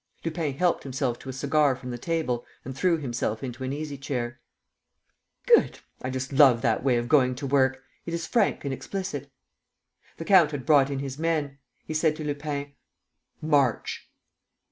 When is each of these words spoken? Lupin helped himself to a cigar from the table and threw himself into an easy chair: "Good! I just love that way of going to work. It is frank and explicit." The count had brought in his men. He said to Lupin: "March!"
Lupin 0.25 0.55
helped 0.57 0.81
himself 0.81 1.19
to 1.19 1.29
a 1.29 1.33
cigar 1.33 1.75
from 1.75 1.91
the 1.91 1.97
table 1.99 2.43
and 2.65 2.75
threw 2.75 2.97
himself 2.97 3.43
into 3.43 3.63
an 3.63 3.71
easy 3.71 3.99
chair: 3.99 4.39
"Good! 5.45 5.77
I 6.01 6.09
just 6.09 6.33
love 6.33 6.63
that 6.63 6.83
way 6.83 6.97
of 6.97 7.07
going 7.07 7.35
to 7.35 7.45
work. 7.45 7.83
It 8.07 8.13
is 8.15 8.25
frank 8.25 8.65
and 8.65 8.73
explicit." 8.73 9.31
The 10.17 10.25
count 10.25 10.49
had 10.49 10.65
brought 10.65 10.89
in 10.89 10.97
his 10.97 11.19
men. 11.19 11.59
He 11.85 11.93
said 11.93 12.15
to 12.15 12.23
Lupin: 12.23 12.73
"March!" 13.43 14.09